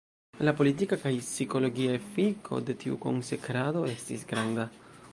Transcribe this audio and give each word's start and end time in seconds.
La 0.47 0.53
politika 0.61 0.97
kaj 1.03 1.11
psikologia 1.25 1.93
efiko 1.99 2.63
de 2.71 2.79
tiu 2.85 2.99
konsekrado 3.07 3.89
estis 3.95 4.29
granda. 4.35 4.71